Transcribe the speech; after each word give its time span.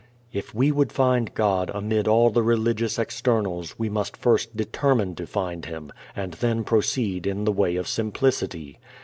If 0.33 0.51
we 0.55 0.71
would 0.71 0.91
find 0.91 1.31
God 1.35 1.69
amid 1.75 2.07
all 2.07 2.31
the 2.31 2.41
religious 2.41 2.97
externals 2.97 3.75
we 3.77 3.87
must 3.87 4.17
first 4.17 4.57
determine 4.57 5.13
to 5.13 5.27
find 5.27 5.65
Him, 5.67 5.91
and 6.15 6.33
then 6.33 6.63
proceed 6.63 7.27
in 7.27 7.45
the 7.45 7.51
way 7.51 7.75
of 7.75 7.87
simplicity. 7.87 8.79